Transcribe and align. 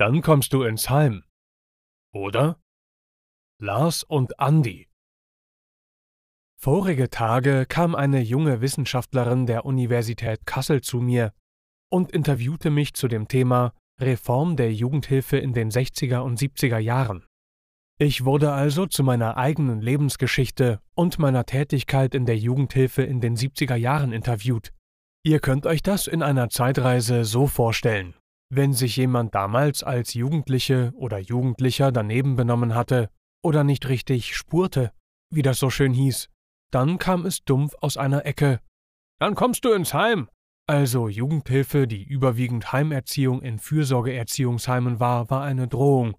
Dann 0.00 0.22
kommst 0.22 0.54
du 0.54 0.62
ins 0.62 0.88
Heim. 0.88 1.24
Oder? 2.14 2.58
Lars 3.60 4.02
und 4.02 4.40
Andi. 4.40 4.88
Vorige 6.58 7.10
Tage 7.10 7.66
kam 7.66 7.94
eine 7.94 8.20
junge 8.20 8.62
Wissenschaftlerin 8.62 9.44
der 9.44 9.66
Universität 9.66 10.46
Kassel 10.46 10.80
zu 10.80 11.00
mir 11.02 11.34
und 11.90 12.12
interviewte 12.12 12.70
mich 12.70 12.94
zu 12.94 13.08
dem 13.08 13.28
Thema 13.28 13.74
Reform 14.00 14.56
der 14.56 14.72
Jugendhilfe 14.72 15.36
in 15.36 15.52
den 15.52 15.70
60er 15.70 16.20
und 16.20 16.38
70er 16.40 16.78
Jahren. 16.78 17.26
Ich 17.98 18.24
wurde 18.24 18.52
also 18.52 18.86
zu 18.86 19.04
meiner 19.04 19.36
eigenen 19.36 19.82
Lebensgeschichte 19.82 20.80
und 20.94 21.18
meiner 21.18 21.44
Tätigkeit 21.44 22.14
in 22.14 22.24
der 22.24 22.38
Jugendhilfe 22.38 23.02
in 23.02 23.20
den 23.20 23.36
70er 23.36 23.76
Jahren 23.76 24.12
interviewt. 24.12 24.72
Ihr 25.24 25.40
könnt 25.40 25.66
euch 25.66 25.82
das 25.82 26.06
in 26.06 26.22
einer 26.22 26.48
Zeitreise 26.48 27.26
so 27.26 27.46
vorstellen. 27.46 28.14
Wenn 28.52 28.72
sich 28.72 28.96
jemand 28.96 29.34
damals 29.34 29.84
als 29.84 30.14
Jugendliche 30.14 30.92
oder 30.96 31.18
Jugendlicher 31.18 31.92
daneben 31.92 32.34
benommen 32.34 32.74
hatte 32.74 33.08
oder 33.44 33.62
nicht 33.62 33.88
richtig 33.88 34.36
spurte, 34.36 34.92
wie 35.32 35.42
das 35.42 35.60
so 35.60 35.70
schön 35.70 35.92
hieß, 35.92 36.28
dann 36.72 36.98
kam 36.98 37.26
es 37.26 37.44
dumpf 37.44 37.74
aus 37.80 37.96
einer 37.96 38.26
Ecke. 38.26 38.60
Dann 39.20 39.36
kommst 39.36 39.64
du 39.64 39.72
ins 39.72 39.94
Heim. 39.94 40.28
Also 40.66 41.08
Jugendhilfe, 41.08 41.86
die 41.86 42.02
überwiegend 42.02 42.72
Heimerziehung 42.72 43.40
in 43.42 43.58
Fürsorgeerziehungsheimen 43.58 44.98
war, 44.98 45.30
war 45.30 45.42
eine 45.42 45.68
Drohung, 45.68 46.16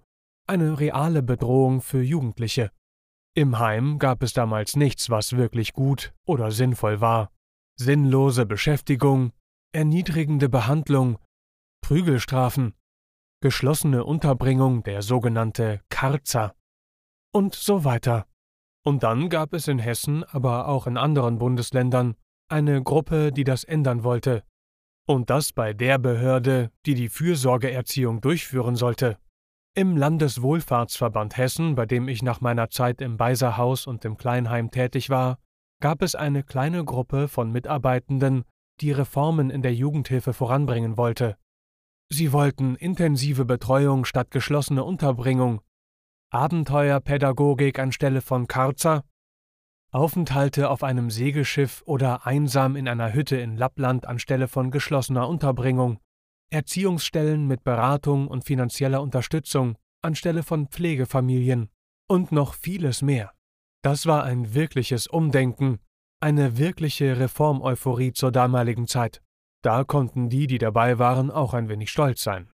eine 0.47 0.79
reale 0.79 1.23
Bedrohung 1.23 1.81
für 1.81 2.01
Jugendliche. 2.01 2.71
Im 3.33 3.59
Heim 3.59 3.97
gab 3.97 4.23
es 4.23 4.33
damals 4.33 4.75
nichts, 4.75 5.09
was 5.09 5.37
wirklich 5.37 5.73
gut 5.73 6.13
oder 6.25 6.51
sinnvoll 6.51 6.99
war. 7.01 7.31
Sinnlose 7.77 8.45
Beschäftigung, 8.45 9.31
erniedrigende 9.73 10.49
Behandlung, 10.49 11.17
Prügelstrafen, 11.91 12.73
geschlossene 13.41 14.05
Unterbringung, 14.05 14.81
der 14.81 15.01
sogenannte 15.01 15.81
Karzer 15.89 16.55
und 17.33 17.53
so 17.53 17.83
weiter. 17.83 18.27
Und 18.85 19.03
dann 19.03 19.27
gab 19.27 19.51
es 19.51 19.67
in 19.67 19.77
Hessen, 19.77 20.23
aber 20.23 20.69
auch 20.69 20.87
in 20.87 20.95
anderen 20.95 21.37
Bundesländern, 21.37 22.15
eine 22.47 22.81
Gruppe, 22.81 23.33
die 23.33 23.43
das 23.43 23.65
ändern 23.65 24.05
wollte. 24.05 24.43
Und 25.05 25.29
das 25.29 25.51
bei 25.51 25.73
der 25.73 25.97
Behörde, 25.97 26.71
die 26.85 26.95
die 26.95 27.09
Fürsorgeerziehung 27.09 28.21
durchführen 28.21 28.77
sollte. 28.77 29.17
Im 29.75 29.97
Landeswohlfahrtsverband 29.97 31.35
Hessen, 31.35 31.75
bei 31.75 31.85
dem 31.85 32.07
ich 32.07 32.23
nach 32.23 32.39
meiner 32.39 32.69
Zeit 32.69 33.01
im 33.01 33.17
Beiserhaus 33.17 33.85
und 33.85 34.05
im 34.05 34.15
Kleinheim 34.15 34.71
tätig 34.71 35.09
war, 35.09 35.39
gab 35.81 36.03
es 36.03 36.15
eine 36.15 36.43
kleine 36.43 36.85
Gruppe 36.85 37.27
von 37.27 37.51
Mitarbeitenden, 37.51 38.45
die 38.79 38.93
Reformen 38.93 39.49
in 39.49 39.61
der 39.61 39.73
Jugendhilfe 39.73 40.31
voranbringen 40.31 40.95
wollte. 40.95 41.35
Sie 42.13 42.33
wollten 42.33 42.75
intensive 42.75 43.45
Betreuung 43.45 44.03
statt 44.03 44.31
geschlossene 44.31 44.83
Unterbringung, 44.83 45.61
Abenteuerpädagogik 46.29 47.79
anstelle 47.79 48.19
von 48.19 48.47
Karzer, 48.47 49.05
Aufenthalte 49.91 50.69
auf 50.69 50.83
einem 50.83 51.09
Segelschiff 51.09 51.81
oder 51.85 52.27
einsam 52.27 52.75
in 52.75 52.89
einer 52.89 53.13
Hütte 53.13 53.37
in 53.37 53.55
Lappland 53.55 54.07
anstelle 54.07 54.49
von 54.49 54.71
geschlossener 54.71 55.29
Unterbringung, 55.29 55.99
Erziehungsstellen 56.49 57.47
mit 57.47 57.63
Beratung 57.63 58.27
und 58.27 58.43
finanzieller 58.43 59.01
Unterstützung 59.01 59.77
anstelle 60.01 60.43
von 60.43 60.67
Pflegefamilien 60.67 61.69
und 62.09 62.33
noch 62.33 62.55
vieles 62.55 63.01
mehr. 63.01 63.31
Das 63.83 64.05
war 64.05 64.25
ein 64.25 64.53
wirkliches 64.53 65.07
Umdenken, 65.07 65.79
eine 66.19 66.57
wirkliche 66.57 67.19
Reformeuphorie 67.19 68.11
zur 68.11 68.33
damaligen 68.33 68.85
Zeit. 68.85 69.21
Da 69.61 69.83
konnten 69.83 70.29
die, 70.29 70.47
die 70.47 70.57
dabei 70.57 70.99
waren, 70.99 71.29
auch 71.29 71.53
ein 71.53 71.69
wenig 71.69 71.91
stolz 71.91 72.23
sein. 72.23 72.49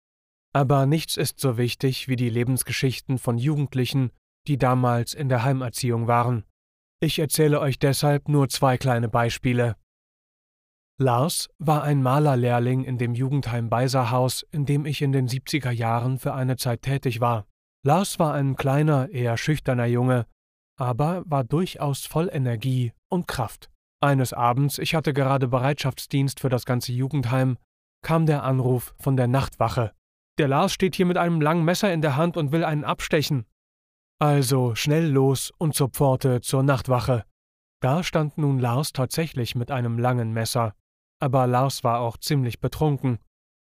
Aber 0.52 0.86
nichts 0.86 1.16
ist 1.16 1.40
so 1.40 1.56
wichtig 1.56 2.08
wie 2.08 2.16
die 2.16 2.30
Lebensgeschichten 2.30 3.18
von 3.18 3.38
Jugendlichen, 3.38 4.10
die 4.46 4.58
damals 4.58 5.14
in 5.14 5.28
der 5.28 5.44
Heimerziehung 5.44 6.06
waren. 6.06 6.44
Ich 7.00 7.18
erzähle 7.18 7.60
euch 7.60 7.78
deshalb 7.78 8.28
nur 8.28 8.48
zwei 8.48 8.76
kleine 8.76 9.08
Beispiele. 9.08 9.76
Lars 11.00 11.48
war 11.58 11.84
ein 11.84 12.02
Malerlehrling 12.02 12.82
in 12.82 12.98
dem 12.98 13.14
Jugendheim 13.14 13.70
Beiserhaus, 13.70 14.44
in 14.50 14.66
dem 14.66 14.84
ich 14.84 15.00
in 15.00 15.12
den 15.12 15.28
70er 15.28 15.70
Jahren 15.70 16.18
für 16.18 16.34
eine 16.34 16.56
Zeit 16.56 16.82
tätig 16.82 17.20
war. 17.20 17.46
Lars 17.84 18.18
war 18.18 18.34
ein 18.34 18.56
kleiner, 18.56 19.08
eher 19.10 19.36
schüchterner 19.36 19.86
Junge, 19.86 20.26
aber 20.76 21.22
war 21.26 21.44
durchaus 21.44 22.04
voll 22.04 22.28
Energie 22.32 22.92
und 23.08 23.28
Kraft. 23.28 23.70
Eines 24.00 24.32
Abends, 24.32 24.78
ich 24.78 24.94
hatte 24.94 25.12
gerade 25.12 25.48
Bereitschaftsdienst 25.48 26.40
für 26.40 26.48
das 26.48 26.64
ganze 26.64 26.92
Jugendheim, 26.92 27.58
kam 28.02 28.26
der 28.26 28.44
Anruf 28.44 28.94
von 28.98 29.16
der 29.16 29.26
Nachtwache. 29.26 29.92
Der 30.38 30.46
Lars 30.46 30.72
steht 30.72 30.94
hier 30.94 31.06
mit 31.06 31.18
einem 31.18 31.40
langen 31.40 31.64
Messer 31.64 31.92
in 31.92 32.00
der 32.00 32.16
Hand 32.16 32.36
und 32.36 32.52
will 32.52 32.64
einen 32.64 32.84
abstechen. 32.84 33.44
Also 34.20 34.76
schnell 34.76 35.10
los 35.10 35.52
und 35.58 35.74
zur 35.74 35.88
Pforte 35.90 36.40
zur 36.40 36.62
Nachtwache. 36.62 37.24
Da 37.80 38.02
stand 38.04 38.38
nun 38.38 38.58
Lars 38.58 38.92
tatsächlich 38.92 39.56
mit 39.56 39.70
einem 39.70 39.98
langen 39.98 40.32
Messer. 40.32 40.74
Aber 41.20 41.46
Lars 41.48 41.82
war 41.82 42.00
auch 42.00 42.16
ziemlich 42.16 42.60
betrunken. 42.60 43.18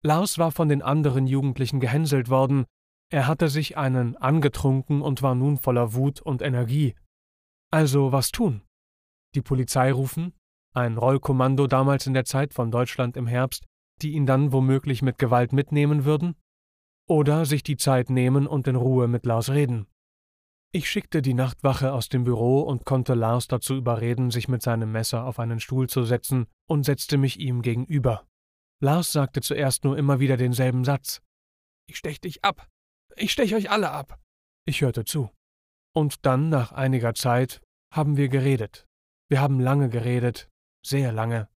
Lars 0.05 0.39
war 0.39 0.51
von 0.51 0.69
den 0.69 0.83
anderen 0.83 1.27
Jugendlichen 1.27 1.79
gehänselt 1.79 2.29
worden. 2.29 2.67
Er 3.11 3.27
hatte 3.27 3.49
sich 3.49 3.77
einen 3.77 4.17
angetrunken 4.17 5.01
und 5.01 5.23
war 5.23 5.35
nun 5.35 5.59
voller 5.59 5.95
Wut 5.95 6.21
und 6.21 6.43
Energie. 6.43 6.95
Also 7.71 8.13
was 8.13 8.31
tun? 8.31 8.63
Die 9.35 9.43
Polizei 9.43 9.93
rufen, 9.93 10.35
ein 10.75 10.99
Rollkommando 10.99 11.67
damals 11.67 12.07
in 12.07 12.15
der 12.15 12.25
Zeit 12.25 12.55
von 12.55 12.71
Deutschland 12.71 13.17
im 13.17 13.27
Herbst, 13.27 13.67
die 14.03 14.13
ihn 14.13 14.27
dann 14.27 14.53
womöglich 14.53 15.03
mit 15.03 15.19
Gewalt 15.19 15.53
mitnehmen 15.53 16.05
würden? 16.05 16.37
Oder 17.09 17.47
sich 17.47 17.63
die 17.63 17.77
Zeit 17.77 18.11
nehmen 18.11 18.47
und 18.47 18.69
in 18.69 18.77
Ruhe 18.77 19.09
mit 19.09 19.25
Lars 19.25 19.51
reden? 19.51 19.87
Ich 20.71 20.91
schickte 20.91 21.23
die 21.23 21.33
Nachtwache 21.33 21.93
aus 21.93 22.11
dem 22.11 22.25
Büro 22.25 22.61
und 22.61 22.85
konnte 22.85 23.15
Lars 23.15 23.49
dazu 23.49 23.75
überreden, 23.75 24.31
sich 24.31 24.49
mit 24.49 24.63
seinem 24.63 24.93
Messer 24.93 25.25
auf 25.25 25.39
einen 25.39 25.61
Stuhl 25.61 25.89
zu 25.89 26.03
setzen 26.03 26.47
und 26.69 26.85
setzte 26.85 27.17
mich 27.17 27.41
ihm 27.41 27.63
gegenüber. 27.63 28.27
Lars 28.81 29.13
sagte 29.13 29.41
zuerst 29.41 29.85
nur 29.85 29.97
immer 29.97 30.21
wieder 30.21 30.37
denselben 30.37 30.85
Satz. 30.85 31.23
Ich 31.89 31.97
stech 31.97 32.21
dich 32.21 32.45
ab. 32.45 32.69
Ich 33.17 33.33
stech 33.33 33.55
euch 33.55 33.71
alle 33.71 33.91
ab. 33.91 34.21
Ich 34.67 34.83
hörte 34.83 35.05
zu. 35.05 35.31
Und 35.95 36.27
dann, 36.27 36.51
nach 36.51 36.73
einiger 36.73 37.15
Zeit, 37.15 37.63
haben 37.91 38.19
wir 38.19 38.29
geredet. 38.29 38.88
Wir 39.29 39.41
haben 39.41 39.61
lange 39.61 39.89
geredet, 39.89 40.49
sehr 40.85 41.13
lange. 41.13 41.49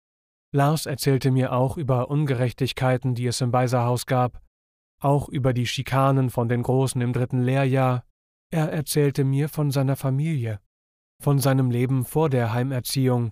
Lars 0.53 0.85
erzählte 0.85 1.31
mir 1.31 1.53
auch 1.53 1.77
über 1.77 2.09
Ungerechtigkeiten, 2.09 3.15
die 3.15 3.27
es 3.27 3.39
im 3.39 3.51
Beiserhaus 3.51 4.05
gab, 4.05 4.41
auch 5.01 5.29
über 5.29 5.53
die 5.53 5.65
Schikanen 5.65 6.29
von 6.29 6.49
den 6.49 6.63
Großen 6.63 7.01
im 7.01 7.13
dritten 7.13 7.41
Lehrjahr. 7.41 8.05
Er 8.53 8.69
erzählte 8.71 9.23
mir 9.23 9.47
von 9.47 9.71
seiner 9.71 9.95
Familie, 9.95 10.59
von 11.21 11.39
seinem 11.39 11.71
Leben 11.71 12.03
vor 12.03 12.29
der 12.29 12.51
Heimerziehung. 12.51 13.31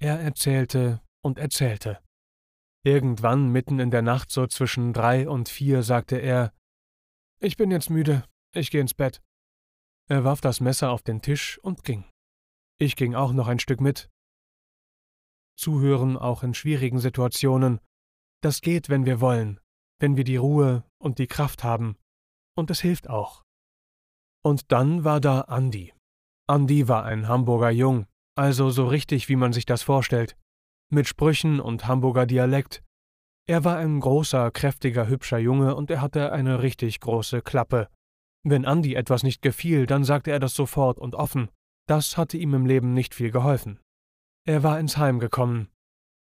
Er 0.00 0.20
erzählte 0.20 1.00
und 1.22 1.38
erzählte. 1.38 1.98
Irgendwann 2.84 3.50
mitten 3.50 3.80
in 3.80 3.90
der 3.90 4.02
Nacht, 4.02 4.30
so 4.30 4.46
zwischen 4.46 4.92
drei 4.92 5.28
und 5.28 5.48
vier, 5.48 5.82
sagte 5.82 6.16
er 6.16 6.52
Ich 7.40 7.56
bin 7.56 7.70
jetzt 7.70 7.90
müde, 7.90 8.24
ich 8.54 8.70
gehe 8.70 8.80
ins 8.80 8.94
Bett. 8.94 9.20
Er 10.08 10.24
warf 10.24 10.40
das 10.40 10.60
Messer 10.60 10.90
auf 10.90 11.02
den 11.02 11.20
Tisch 11.20 11.58
und 11.58 11.84
ging. 11.84 12.09
Ich 12.82 12.96
ging 12.96 13.14
auch 13.14 13.34
noch 13.34 13.46
ein 13.46 13.58
Stück 13.58 13.82
mit. 13.82 14.08
Zuhören 15.54 16.16
auch 16.16 16.42
in 16.42 16.54
schwierigen 16.54 16.98
Situationen. 16.98 17.78
Das 18.42 18.62
geht, 18.62 18.88
wenn 18.88 19.04
wir 19.04 19.20
wollen, 19.20 19.60
wenn 19.98 20.16
wir 20.16 20.24
die 20.24 20.38
Ruhe 20.38 20.84
und 20.98 21.18
die 21.18 21.26
Kraft 21.26 21.62
haben. 21.62 21.98
Und 22.56 22.70
es 22.70 22.80
hilft 22.80 23.10
auch. 23.10 23.44
Und 24.42 24.72
dann 24.72 25.04
war 25.04 25.20
da 25.20 25.42
Andi. 25.42 25.92
Andi 26.46 26.88
war 26.88 27.04
ein 27.04 27.28
Hamburger 27.28 27.70
Jung, 27.70 28.06
also 28.34 28.70
so 28.70 28.86
richtig, 28.86 29.28
wie 29.28 29.36
man 29.36 29.52
sich 29.52 29.66
das 29.66 29.82
vorstellt. 29.82 30.38
Mit 30.90 31.06
Sprüchen 31.06 31.60
und 31.60 31.86
Hamburger 31.86 32.24
Dialekt. 32.24 32.82
Er 33.46 33.62
war 33.62 33.76
ein 33.76 34.00
großer, 34.00 34.50
kräftiger, 34.52 35.06
hübscher 35.06 35.38
Junge 35.38 35.76
und 35.76 35.90
er 35.90 36.00
hatte 36.00 36.32
eine 36.32 36.62
richtig 36.62 37.00
große 37.00 37.42
Klappe. 37.42 37.90
Wenn 38.42 38.64
Andi 38.64 38.94
etwas 38.94 39.22
nicht 39.22 39.42
gefiel, 39.42 39.84
dann 39.84 40.02
sagte 40.02 40.30
er 40.30 40.40
das 40.40 40.54
sofort 40.54 40.98
und 40.98 41.14
offen. 41.14 41.50
Das 41.90 42.16
hatte 42.16 42.36
ihm 42.38 42.54
im 42.54 42.66
Leben 42.66 42.94
nicht 42.94 43.16
viel 43.16 43.32
geholfen. 43.32 43.80
Er 44.46 44.62
war 44.62 44.78
ins 44.78 44.96
Heim 44.96 45.18
gekommen. 45.18 45.70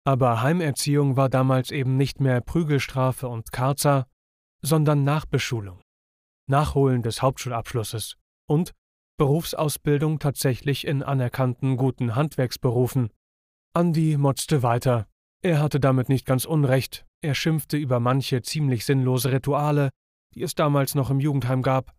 Aber 0.06 0.40
Heimerziehung 0.40 1.18
war 1.18 1.28
damals 1.28 1.70
eben 1.70 1.98
nicht 1.98 2.18
mehr 2.18 2.40
Prügelstrafe 2.40 3.28
und 3.28 3.52
Karzer, 3.52 4.06
sondern 4.62 5.04
Nachbeschulung. 5.04 5.82
Nachholen 6.48 7.02
des 7.02 7.20
Hauptschulabschlusses 7.20 8.16
und 8.48 8.72
Berufsausbildung 9.18 10.18
tatsächlich 10.18 10.86
in 10.86 11.02
anerkannten 11.02 11.76
guten 11.76 12.14
Handwerksberufen. 12.14 13.10
Andi 13.74 14.16
motzte 14.16 14.62
weiter. 14.62 15.08
Er 15.42 15.60
hatte 15.60 15.78
damit 15.78 16.08
nicht 16.08 16.24
ganz 16.24 16.46
Unrecht. 16.46 17.04
Er 17.20 17.34
schimpfte 17.34 17.76
über 17.76 18.00
manche 18.00 18.40
ziemlich 18.40 18.86
sinnlose 18.86 19.30
Rituale, 19.30 19.90
die 20.34 20.42
es 20.42 20.54
damals 20.54 20.94
noch 20.94 21.10
im 21.10 21.20
Jugendheim 21.20 21.60
gab. 21.60 21.94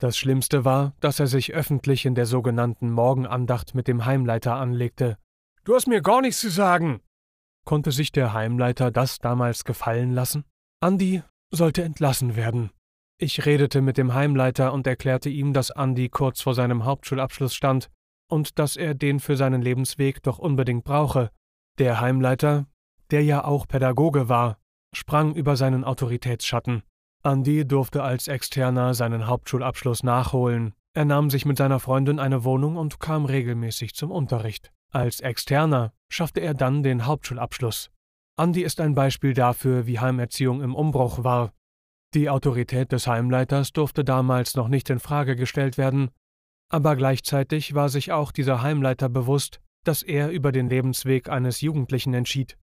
Das 0.00 0.16
Schlimmste 0.16 0.64
war, 0.64 0.94
dass 1.00 1.18
er 1.18 1.26
sich 1.26 1.54
öffentlich 1.54 2.06
in 2.06 2.14
der 2.14 2.26
sogenannten 2.26 2.90
Morgenandacht 2.90 3.74
mit 3.74 3.88
dem 3.88 4.04
Heimleiter 4.04 4.54
anlegte. 4.54 5.18
Du 5.64 5.74
hast 5.74 5.88
mir 5.88 6.02
gar 6.02 6.20
nichts 6.20 6.40
zu 6.40 6.50
sagen. 6.50 7.00
Konnte 7.64 7.90
sich 7.90 8.12
der 8.12 8.32
Heimleiter 8.32 8.92
das 8.92 9.18
damals 9.18 9.64
gefallen 9.64 10.12
lassen? 10.12 10.44
Andi 10.80 11.22
sollte 11.50 11.82
entlassen 11.82 12.36
werden. 12.36 12.70
Ich 13.20 13.44
redete 13.44 13.82
mit 13.82 13.98
dem 13.98 14.14
Heimleiter 14.14 14.72
und 14.72 14.86
erklärte 14.86 15.28
ihm, 15.28 15.52
dass 15.52 15.72
Andi 15.72 16.08
kurz 16.08 16.40
vor 16.40 16.54
seinem 16.54 16.84
Hauptschulabschluss 16.84 17.52
stand 17.52 17.90
und 18.30 18.60
dass 18.60 18.76
er 18.76 18.94
den 18.94 19.18
für 19.18 19.36
seinen 19.36 19.62
Lebensweg 19.62 20.22
doch 20.22 20.38
unbedingt 20.38 20.84
brauche. 20.84 21.32
Der 21.78 22.00
Heimleiter, 22.00 22.66
der 23.10 23.24
ja 23.24 23.44
auch 23.44 23.66
Pädagoge 23.66 24.28
war, 24.28 24.58
sprang 24.94 25.34
über 25.34 25.56
seinen 25.56 25.82
Autoritätsschatten. 25.82 26.84
Andi 27.22 27.66
durfte 27.66 28.02
als 28.02 28.28
Externer 28.28 28.94
seinen 28.94 29.26
Hauptschulabschluss 29.26 30.02
nachholen. 30.02 30.74
Er 30.94 31.04
nahm 31.04 31.30
sich 31.30 31.44
mit 31.44 31.58
seiner 31.58 31.80
Freundin 31.80 32.18
eine 32.18 32.44
Wohnung 32.44 32.76
und 32.76 33.00
kam 33.00 33.24
regelmäßig 33.24 33.94
zum 33.94 34.10
Unterricht. 34.10 34.72
Als 34.90 35.20
Externer 35.20 35.92
schaffte 36.08 36.40
er 36.40 36.54
dann 36.54 36.82
den 36.82 37.06
Hauptschulabschluss. 37.06 37.90
Andi 38.36 38.62
ist 38.62 38.80
ein 38.80 38.94
Beispiel 38.94 39.34
dafür, 39.34 39.86
wie 39.86 39.98
Heimerziehung 39.98 40.62
im 40.62 40.74
Umbruch 40.74 41.24
war. 41.24 41.52
Die 42.14 42.30
Autorität 42.30 42.92
des 42.92 43.06
Heimleiters 43.06 43.72
durfte 43.72 44.04
damals 44.04 44.54
noch 44.54 44.68
nicht 44.68 44.88
in 44.88 45.00
Frage 45.00 45.36
gestellt 45.36 45.76
werden, 45.76 46.10
aber 46.70 46.96
gleichzeitig 46.96 47.74
war 47.74 47.88
sich 47.88 48.12
auch 48.12 48.32
dieser 48.32 48.62
Heimleiter 48.62 49.08
bewusst, 49.08 49.60
dass 49.84 50.02
er 50.02 50.30
über 50.30 50.52
den 50.52 50.68
Lebensweg 50.68 51.28
eines 51.28 51.60
Jugendlichen 51.60 52.14
entschied. 52.14 52.56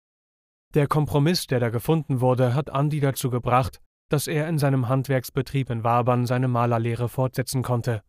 Der 0.73 0.87
Kompromiss, 0.87 1.47
der 1.47 1.59
da 1.59 1.69
gefunden 1.69 2.21
wurde, 2.21 2.53
hat 2.53 2.69
Andi 2.69 2.99
dazu 2.99 3.29
gebracht, 3.29 3.81
dass 4.09 4.27
er 4.27 4.47
in 4.47 4.57
seinem 4.57 4.87
Handwerksbetrieb 4.87 5.69
in 5.69 5.83
Wabern 5.83 6.25
seine 6.25 6.47
Malerlehre 6.47 7.09
fortsetzen 7.09 7.63
konnte. 7.63 8.01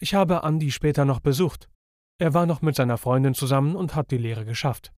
Ich 0.00 0.14
habe 0.14 0.44
Andi 0.44 0.70
später 0.70 1.04
noch 1.04 1.20
besucht. 1.20 1.68
Er 2.18 2.34
war 2.34 2.46
noch 2.46 2.62
mit 2.62 2.76
seiner 2.76 2.98
Freundin 2.98 3.34
zusammen 3.34 3.76
und 3.76 3.94
hat 3.94 4.10
die 4.10 4.18
Lehre 4.18 4.44
geschafft. 4.44 4.92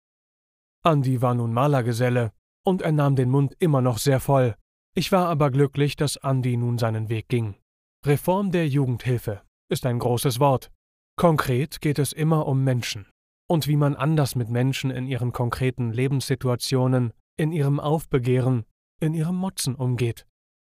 Andi 0.82 1.22
war 1.22 1.34
nun 1.34 1.52
Malergeselle, 1.52 2.32
und 2.64 2.82
er 2.82 2.92
nahm 2.92 3.16
den 3.16 3.30
Mund 3.30 3.54
immer 3.58 3.80
noch 3.80 3.98
sehr 3.98 4.20
voll. 4.20 4.56
Ich 4.94 5.12
war 5.12 5.28
aber 5.28 5.50
glücklich, 5.50 5.96
dass 5.96 6.16
Andi 6.16 6.56
nun 6.56 6.78
seinen 6.78 7.08
Weg 7.08 7.28
ging. 7.28 7.56
Reform 8.04 8.52
der 8.52 8.68
Jugendhilfe 8.68 9.42
ist 9.68 9.86
ein 9.86 9.98
großes 9.98 10.40
Wort. 10.40 10.70
Konkret 11.16 11.80
geht 11.80 11.98
es 11.98 12.12
immer 12.12 12.46
um 12.46 12.62
Menschen 12.62 13.06
und 13.48 13.68
wie 13.68 13.76
man 13.76 13.94
anders 13.94 14.34
mit 14.34 14.50
Menschen 14.50 14.90
in 14.90 15.06
ihren 15.06 15.32
konkreten 15.32 15.92
Lebenssituationen, 15.92 17.12
in 17.36 17.52
ihrem 17.52 17.80
Aufbegehren, 17.80 18.64
in 19.00 19.14
ihrem 19.14 19.36
Motzen 19.36 19.74
umgeht. 19.74 20.26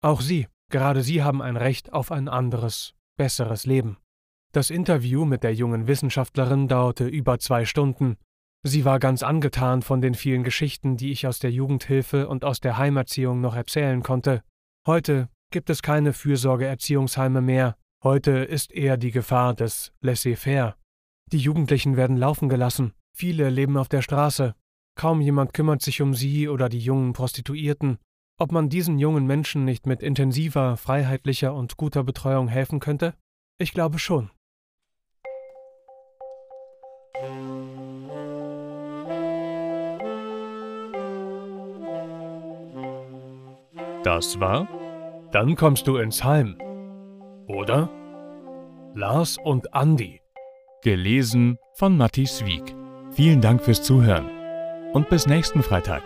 Auch 0.05 0.21
Sie, 0.21 0.49
gerade 0.71 1.03
Sie 1.03 1.23
haben 1.23 1.41
ein 1.41 1.57
Recht 1.57 1.95
auf 1.95 2.13
ein 2.13 2.29
anderes, 2.29 2.93
besseres 3.17 3.65
Leben. 3.65 3.97
Das 4.53 4.69
Interview 4.69 5.25
mit 5.25 5.43
der 5.43 5.55
jungen 5.55 5.87
Wissenschaftlerin 5.87 6.69
dauerte 6.69 7.07
über 7.09 7.39
zwei 7.39 7.65
Stunden. 7.65 8.19
Sie 8.63 8.85
war 8.85 8.99
ganz 8.99 9.23
angetan 9.23 9.81
von 9.81 10.03
den 10.03 10.15
vielen 10.15 10.45
Geschichten, 10.45 10.99
die 10.99 11.11
ich 11.11 11.27
aus 11.27 11.39
der 11.39 11.53
Jugendhilfe 11.53 12.29
und 12.29 12.45
aus 12.45 12.61
der 12.61 12.77
Heimerziehung 12.77 13.41
noch 13.41 13.57
erzählen 13.57 14.03
konnte. 14.03 14.43
Heute 14.87 15.31
gibt 15.51 15.71
es 15.71 15.81
keine 15.81 16.13
Fürsorgeerziehungsheime 16.13 17.41
mehr, 17.41 17.75
heute 18.03 18.33
ist 18.33 18.73
eher 18.73 18.99
die 18.99 19.11
Gefahr 19.11 19.55
des 19.55 19.91
Laissez-faire. 20.03 20.77
Die 21.33 21.39
Jugendlichen 21.39 21.97
werden 21.97 22.19
laufen 22.19 22.51
gelassen, 22.51 22.93
viele 23.17 23.49
leben 23.49 23.79
auf 23.79 23.89
der 23.89 24.03
Straße, 24.03 24.55
kaum 24.97 25.23
jemand 25.23 25.55
kümmert 25.55 25.81
sich 25.81 26.03
um 26.03 26.13
sie 26.13 26.47
oder 26.51 26.69
die 26.69 26.81
jungen 26.81 27.15
Prostituierten, 27.15 27.97
ob 28.39 28.53
man 28.53 28.69
diesen 28.69 28.99
jungen 28.99 29.27
Menschen 29.27 29.65
nicht 29.65 29.87
mit 29.87 30.03
intensiver, 30.03 30.77
freiheitlicher 30.77 31.55
und 31.55 31.77
guter 31.77 32.05
Betreuung 32.05 32.49
helfen 32.49 32.81
könnte? 32.81 33.15
Ich 33.59 33.73
glaube 33.73 33.99
schon. 33.99 34.31
Das 44.03 44.39
war? 44.39 44.69
Dann 45.33 45.57
kommst 45.57 45.87
du 45.87 45.97
ins 45.97 46.23
Heim. 46.23 46.59
Oder? 47.47 47.89
Lars 48.95 49.39
und 49.43 49.73
Andi. 49.75 50.21
Gelesen 50.83 51.59
von 51.73 51.97
Matti 51.97 52.25
Wieg. 52.45 52.77
Vielen 53.13 53.41
Dank 53.41 53.63
fürs 53.63 53.83
Zuhören 53.83 54.29
und 54.93 55.09
bis 55.09 55.27
nächsten 55.27 55.63
Freitag. 55.63 56.03